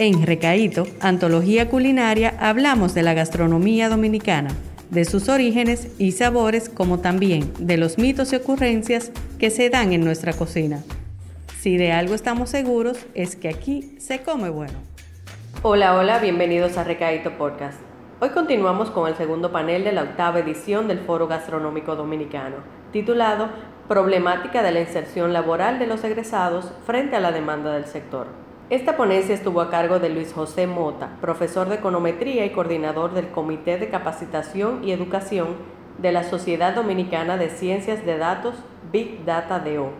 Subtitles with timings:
[0.00, 4.48] En Recaíto, Antología Culinaria, hablamos de la gastronomía dominicana,
[4.88, 9.92] de sus orígenes y sabores, como también de los mitos y ocurrencias que se dan
[9.92, 10.82] en nuestra cocina.
[11.58, 14.72] Si de algo estamos seguros es que aquí se come bueno.
[15.60, 17.78] Hola, hola, bienvenidos a Recaíto Podcast.
[18.20, 22.56] Hoy continuamos con el segundo panel de la octava edición del Foro Gastronómico Dominicano,
[22.90, 23.50] titulado
[23.86, 28.49] Problemática de la inserción laboral de los egresados frente a la demanda del sector.
[28.70, 33.32] Esta ponencia estuvo a cargo de Luis José Mota, profesor de econometría y coordinador del
[33.32, 35.56] Comité de Capacitación y Educación
[35.98, 38.54] de la Sociedad Dominicana de Ciencias de Datos
[38.92, 39.90] Big Data DO.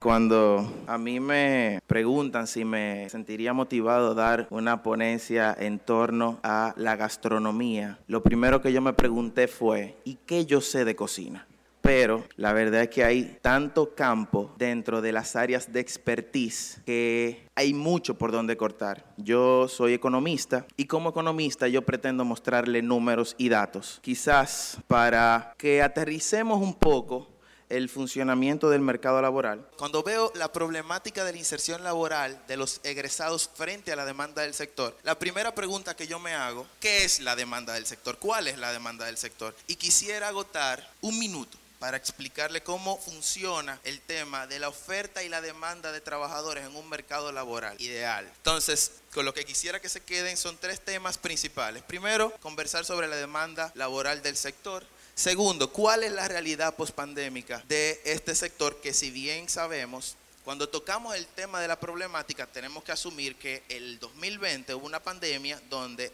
[0.00, 6.40] Cuando a mí me preguntan si me sentiría motivado a dar una ponencia en torno
[6.42, 10.96] a la gastronomía, lo primero que yo me pregunté fue, ¿y qué yo sé de
[10.96, 11.46] cocina?
[11.86, 17.46] Pero la verdad es que hay tanto campo dentro de las áreas de expertise que
[17.54, 19.04] hay mucho por donde cortar.
[19.16, 25.80] Yo soy economista y como economista yo pretendo mostrarle números y datos, quizás para que
[25.80, 27.28] aterricemos un poco
[27.68, 29.64] el funcionamiento del mercado laboral.
[29.78, 34.42] Cuando veo la problemática de la inserción laboral de los egresados frente a la demanda
[34.42, 38.18] del sector, la primera pregunta que yo me hago, ¿qué es la demanda del sector?
[38.18, 39.54] ¿Cuál es la demanda del sector?
[39.68, 45.28] Y quisiera agotar un minuto para explicarle cómo funciona el tema de la oferta y
[45.28, 48.26] la demanda de trabajadores en un mercado laboral ideal.
[48.36, 51.82] Entonces, con lo que quisiera que se queden son tres temas principales.
[51.82, 54.84] Primero, conversar sobre la demanda laboral del sector.
[55.14, 60.16] Segundo, cuál es la realidad pospandémica de este sector que si bien sabemos
[60.46, 65.02] cuando tocamos el tema de la problemática, tenemos que asumir que el 2020 hubo una
[65.02, 66.12] pandemia donde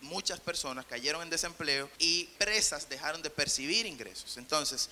[0.00, 4.36] muchas personas cayeron en desempleo y presas dejaron de percibir ingresos.
[4.36, 4.90] Entonces,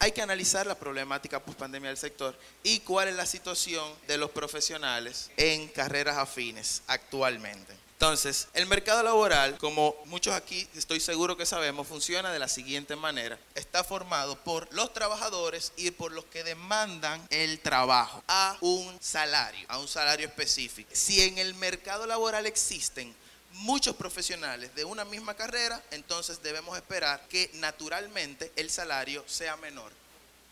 [0.00, 4.32] hay que analizar la problemática post-pandemia del sector y cuál es la situación de los
[4.32, 7.87] profesionales en carreras afines actualmente.
[8.00, 12.94] Entonces, el mercado laboral, como muchos aquí estoy seguro que sabemos, funciona de la siguiente
[12.94, 13.36] manera.
[13.56, 19.66] Está formado por los trabajadores y por los que demandan el trabajo a un salario,
[19.66, 20.88] a un salario específico.
[20.92, 23.12] Si en el mercado laboral existen
[23.54, 29.90] muchos profesionales de una misma carrera, entonces debemos esperar que naturalmente el salario sea menor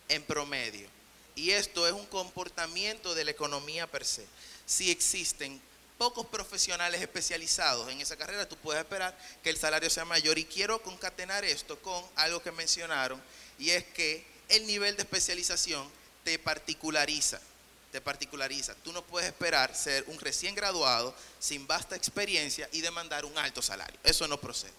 [0.09, 0.89] en promedio.
[1.37, 4.27] Y esto es un comportamiento de la economía per se.
[4.67, 5.61] Si existen
[5.99, 10.39] pocos profesionales especializados en esa carrera, tú puedes esperar que el salario sea mayor.
[10.39, 13.23] Y quiero concatenar esto con algo que mencionaron,
[13.59, 15.89] y es que el nivel de especialización
[16.25, 17.41] te particulariza.
[17.93, 18.75] Te particulariza.
[18.83, 23.63] Tú no puedes esperar ser un recién graduado sin vasta experiencia y demandar un alto
[23.63, 23.99] salario.
[24.03, 24.73] Eso no procede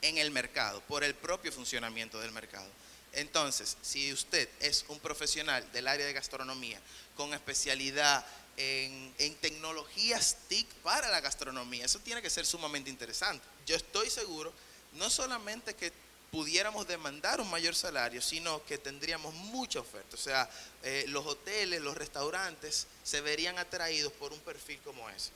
[0.00, 2.66] en el mercado, por el propio funcionamiento del mercado.
[3.12, 6.80] Entonces, si usted es un profesional del área de gastronomía
[7.16, 8.24] con especialidad
[8.56, 11.84] en, tecnologías TIC para la gastronomía.
[11.84, 13.44] Eso tiene que ser sumamente interesante.
[13.66, 14.52] Yo estoy seguro,
[14.94, 15.92] no solamente que
[16.30, 20.14] pudiéramos demandar un mayor salario, sino que tendríamos mucha oferta.
[20.14, 20.48] O sea,
[20.82, 25.30] eh, los hoteles, los restaurantes se verían atraídos por un perfil como ese.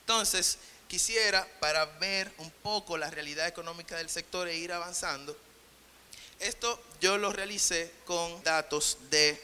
[0.00, 5.36] Entonces, quisiera, para ver un poco la realidad económica del sector e ir avanzando,
[6.40, 9.40] esto yo lo realicé con datos de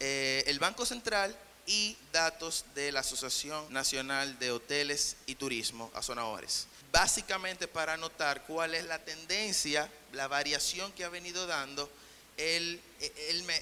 [0.00, 1.36] eh, el Banco Central
[1.66, 6.66] y datos de la Asociación Nacional de Hoteles y Turismo, Azonadores.
[6.92, 11.90] Básicamente para notar cuál es la tendencia, la variación que ha venido dando
[12.36, 12.80] el,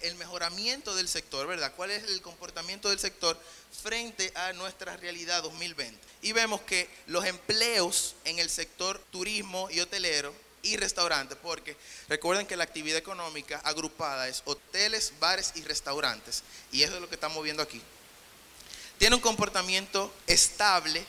[0.02, 1.72] el, mejoramiento del sector, ¿verdad?
[1.76, 3.38] ¿Cuál es el comportamiento del sector
[3.82, 5.98] frente a nuestra realidad 2020?
[6.22, 10.34] Y vemos que los empleos en el sector turismo y hotelero
[10.64, 11.76] y restaurantes, porque
[12.08, 16.42] recuerden que la actividad económica agrupada es hoteles, bares y restaurantes,
[16.72, 17.80] y eso es lo que estamos viendo aquí.
[18.98, 21.04] Tiene un comportamiento estable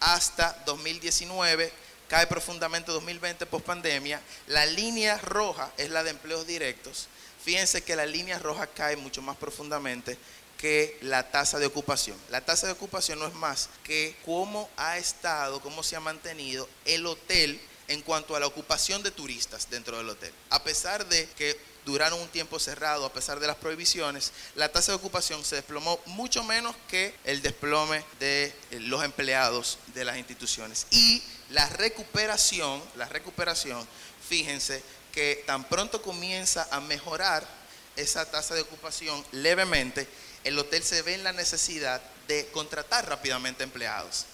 [0.00, 1.72] hasta 2019,
[2.08, 4.20] cae profundamente 2020 post pandemia.
[4.48, 7.08] La línea roja es la de empleos directos.
[7.44, 10.18] Fíjense que la línea roja cae mucho más profundamente
[10.58, 12.18] que la tasa de ocupación.
[12.28, 16.68] La tasa de ocupación no es más que cómo ha estado, cómo se ha mantenido
[16.84, 17.58] el hotel
[17.90, 20.32] en cuanto a la ocupación de turistas dentro del hotel.
[20.48, 24.92] A pesar de que duraron un tiempo cerrado, a pesar de las prohibiciones, la tasa
[24.92, 30.16] de ocupación se desplomó mucho menos que el desplome de eh, los empleados de las
[30.16, 30.86] instituciones.
[30.92, 31.20] Y
[31.50, 33.84] la recuperación, la recuperación,
[34.28, 37.44] fíjense que tan pronto comienza a mejorar
[37.96, 40.06] esa tasa de ocupación levemente,
[40.44, 44.26] el hotel se ve en la necesidad de contratar rápidamente empleados.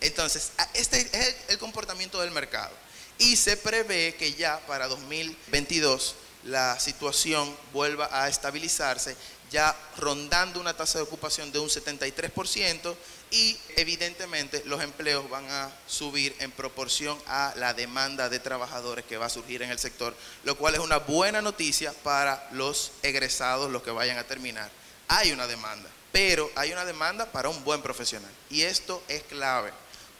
[0.00, 2.83] Entonces, este es el comportamiento del mercado.
[3.18, 9.16] Y se prevé que ya para 2022 la situación vuelva a estabilizarse,
[9.50, 12.94] ya rondando una tasa de ocupación de un 73%
[13.30, 19.16] y evidentemente los empleos van a subir en proporción a la demanda de trabajadores que
[19.16, 20.14] va a surgir en el sector,
[20.44, 24.70] lo cual es una buena noticia para los egresados, los que vayan a terminar.
[25.08, 29.72] Hay una demanda, pero hay una demanda para un buen profesional y esto es clave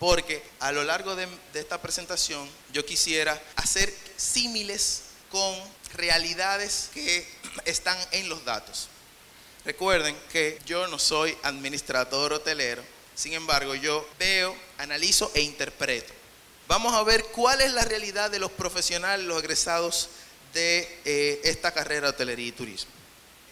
[0.04, 5.56] porque a lo largo de, esta presentación yo quisiera hacer símiles con
[5.94, 7.26] realidades que
[7.64, 8.88] están en los datos.
[9.64, 12.84] Recuerden que yo no soy administrador hotelero,
[13.14, 16.12] sin embargo yo veo, analizo e interpreto.
[16.68, 20.10] Vamos a ver cuál es la realidad de los profesionales, los egresados
[20.52, 22.90] de eh, esta carrera de hotelería y turismo.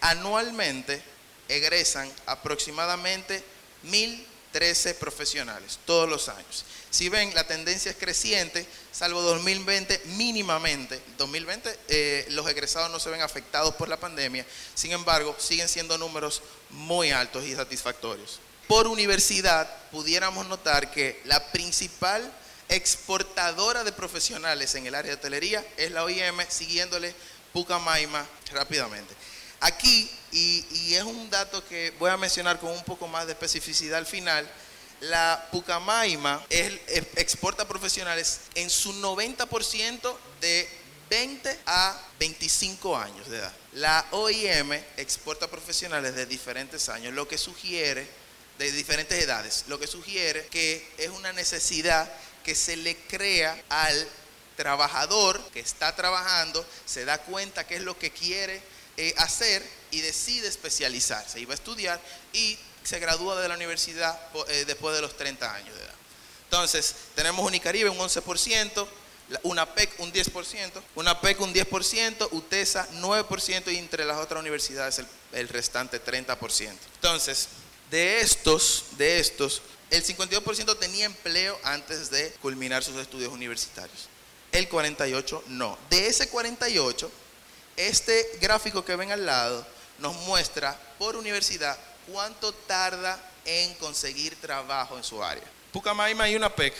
[0.03, 1.03] Anualmente
[1.49, 3.43] egresan aproximadamente
[3.85, 6.65] mil 13 profesionales todos los años.
[6.91, 11.01] Si ven, la tendencia es creciente, salvo 2020 mínimamente.
[11.17, 15.97] 2020 eh, los egresados no se ven afectados por la pandemia, sin embargo, siguen siendo
[15.99, 18.41] números muy altos y satisfactorios.
[18.69, 22.31] Por universidad, pudiéramos notar que la principal
[22.69, 27.15] exportadora de profesionales en el área de hotelería es la OIM, siguiéndole
[27.53, 29.15] Pucamaima rápidamente.
[29.63, 33.99] Aquí, y, es un dato que voy a mencionar con un poco más de especificidad
[33.99, 34.49] al final,
[35.03, 40.69] la Pucamaima exporta profesionales en su 90% de
[41.09, 43.53] 20 a 25 años de edad.
[43.75, 48.05] La OIM exporta profesionales de diferentes años, lo que sugiere,
[48.59, 52.13] de diferentes edades, lo que sugiere que es una necesidad
[52.43, 54.09] que se le crea al
[54.57, 58.61] trabajador que está trabajando, se da cuenta qué es lo que quiere
[58.97, 61.41] eh, hacer y decide especializarse.
[61.41, 62.01] Iba a estudiar
[62.33, 64.19] y se gradúa de la universidad
[64.49, 65.95] eh, después de los 30 años de edad.
[66.45, 68.87] Entonces, tenemos Unicaribe un 11%,
[69.45, 74.99] una PEC un 10%, una PEC un 10%, UTESA 9% y entre las otras universidades
[74.99, 76.77] el, el restante 30%.
[76.95, 77.49] Entonces,
[77.91, 84.09] de estos, de estos, el 52% tenía empleo antes de culminar sus estudios universitarios.
[84.51, 85.79] El 48 no.
[85.89, 87.11] De ese 48,
[87.77, 89.67] este gráfico que ven al lado
[89.99, 91.79] nos muestra por universidad
[92.11, 95.45] cuánto tarda en conseguir trabajo en su área.
[95.73, 96.75] Pucamaima y UNAPEC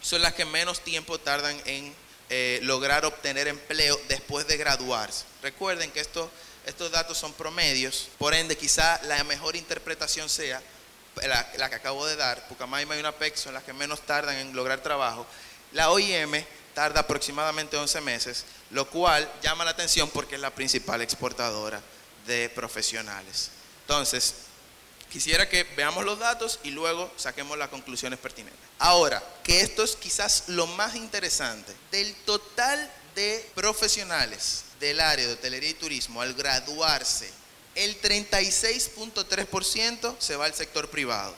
[0.00, 1.94] son las que menos tiempo tardan en
[2.28, 5.24] eh, lograr obtener empleo después de graduarse.
[5.42, 10.62] Recuerden que estos datos son promedios, por ende quizá la mejor interpretación sea
[11.16, 12.46] la, la que acabo de dar.
[12.48, 15.26] Pucamaima y UNAPEC son las que menos tardan en lograr trabajo.
[15.72, 21.02] La OIM tarda aproximadamente 11 meses, lo cual llama la atención porque es la principal
[21.02, 21.82] exportadora
[22.26, 23.50] de profesionales.
[23.82, 24.34] Entonces,
[25.10, 28.60] quisiera que veamos los datos y luego saquemos las conclusiones pertinentes.
[28.78, 35.32] Ahora, que esto es quizás lo más interesante, del total de profesionales del área de
[35.32, 37.30] hotelería y turismo al graduarse,
[37.74, 41.34] el 36.3% se va al sector privado.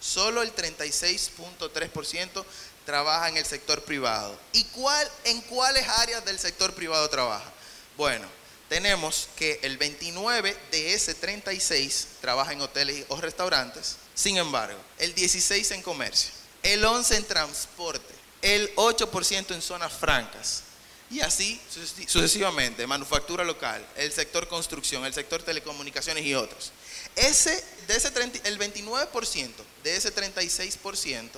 [0.00, 2.44] Solo el 36.3%
[2.86, 4.38] trabaja en el sector privado.
[4.52, 7.52] ¿Y cuál, en cuáles áreas del sector privado trabaja?
[7.96, 8.26] Bueno,
[8.68, 15.14] tenemos que el 29 de ese 36 trabaja en hoteles o restaurantes, sin embargo, el
[15.14, 16.30] 16 en comercio,
[16.62, 20.62] el 11 en transporte, el 8% en zonas francas,
[21.08, 21.60] y así
[22.08, 26.72] sucesivamente, manufactura local, el sector construcción, el sector telecomunicaciones y otros.
[27.14, 28.08] Ese, de ese
[28.44, 29.50] el 29%
[29.84, 31.30] de ese 36%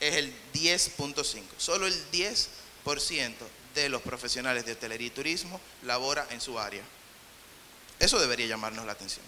[0.00, 1.42] es el 10.5.
[1.58, 3.34] Solo el 10%
[3.74, 6.82] de los profesionales de hotelería y turismo labora en su área.
[7.98, 9.24] Eso debería llamarnos la atención.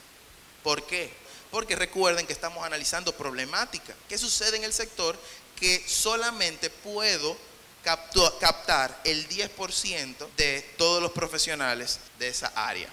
[0.62, 1.12] ¿Por qué?
[1.50, 3.94] Porque recuerden que estamos analizando problemática.
[4.08, 5.18] ¿Qué sucede en el sector?
[5.54, 7.36] Que solamente puedo
[7.82, 12.88] captar el 10% de todos los profesionales de esa área.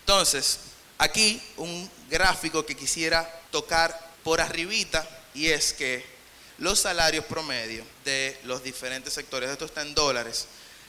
[0.00, 0.58] Entonces,
[0.98, 6.13] aquí un gráfico que quisiera tocar por arribita y es que
[6.58, 9.50] los salarios promedio de los diferentes sectores.
[9.50, 10.46] Esto está en dólares.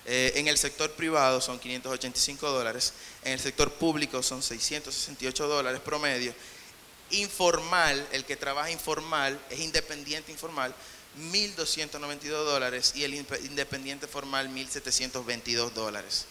[0.07, 2.93] Eh, en el sector privado son 585 dólares,
[3.23, 6.33] en el sector público son 668 dólares promedio.
[7.09, 10.75] Informal, el que trabaja informal, es independiente informal,
[11.19, 16.25] 1.292 dólares y el independiente formal 1.722 dólares.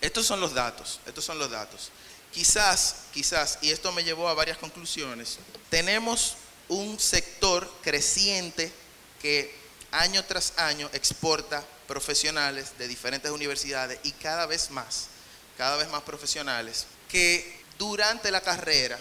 [0.00, 1.92] Estos son los datos, estos son los datos.
[2.32, 5.38] Quizás, quizás, y esto me llevó a varias conclusiones,
[5.68, 6.36] tenemos
[6.70, 8.72] un sector creciente
[9.20, 9.52] que
[9.90, 15.08] año tras año exporta profesionales de diferentes universidades y cada vez más,
[15.58, 18.98] cada vez más profesionales que durante la carrera,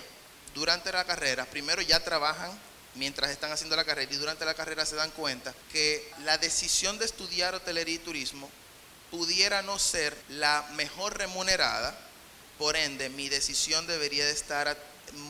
[0.56, 2.52] durante la carrera, primero ya trabajan
[2.96, 6.98] mientras están haciendo la carrera y durante la carrera se dan cuenta que la decisión
[6.98, 8.50] de estudiar hotelería y turismo
[9.12, 11.96] pudiera no ser la mejor remunerada,
[12.58, 14.76] por ende mi decisión debería de estar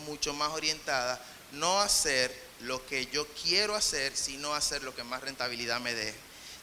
[0.05, 1.22] mucho más orientada
[1.53, 6.13] no hacer lo que yo quiero hacer, sino hacer lo que más rentabilidad me dé.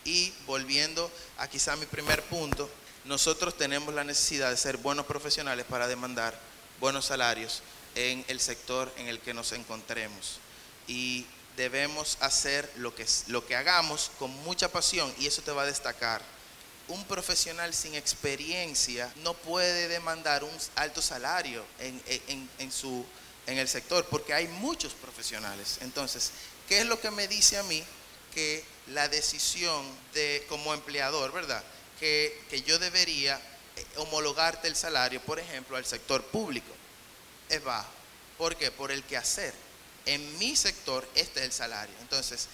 [0.04, 2.70] Y volviendo a quizá mi primer punto,
[3.04, 6.38] nosotros tenemos la necesidad de ser buenos profesionales para demandar
[6.80, 7.62] buenos salarios
[7.94, 10.38] en el sector en el que nos encontremos.
[10.86, 11.26] Y
[11.56, 15.66] debemos hacer lo que, lo que hagamos con mucha pasión y eso te va a
[15.66, 16.22] destacar.
[16.88, 23.04] Un profesional sin experiencia no puede demandar un alto salario en, su,
[23.46, 25.78] en el sector porque hay muchos profesionales.
[25.80, 26.32] Entonces,
[26.68, 27.84] ¿qué es lo que me dice a mí?
[28.34, 31.62] Que la decisión de como empleador, ¿verdad?
[31.98, 33.40] Que, que yo debería
[33.76, 36.72] eh, homologarte el salario, por ejemplo, al sector público,
[37.48, 37.90] es bajo.
[38.36, 38.70] ¿Por qué?
[38.70, 39.54] Por el quehacer
[40.06, 41.94] en mi sector este es el salario.
[42.00, 42.48] Entonces,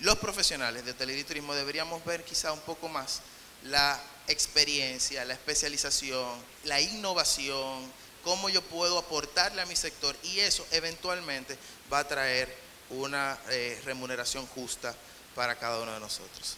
[0.00, 3.22] los profesionales de hotelería y turismo deberíamos ver quizá un poco más
[3.62, 6.28] la experiencia, la especialización,
[6.64, 7.90] la innovación,
[8.26, 11.56] cómo yo puedo aportarle a mi sector y eso eventualmente
[11.92, 12.52] va a traer
[12.90, 14.92] una eh, remuneración justa
[15.36, 16.56] para cada uno de nosotros.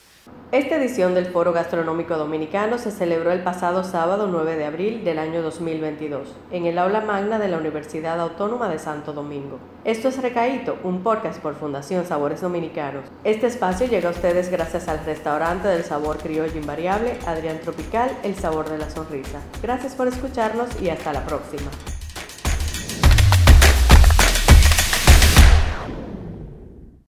[0.50, 5.18] Esta edición del Foro Gastronómico Dominicano se celebró el pasado sábado 9 de abril del
[5.18, 9.58] año 2022 en el aula magna de la Universidad Autónoma de Santo Domingo.
[9.84, 13.04] Esto es Recaíto, un podcast por Fundación Sabores Dominicanos.
[13.24, 18.34] Este espacio llega a ustedes gracias al restaurante del sabor criollo invariable Adrián Tropical, el
[18.34, 19.40] sabor de la sonrisa.
[19.62, 21.70] Gracias por escucharnos y hasta la próxima.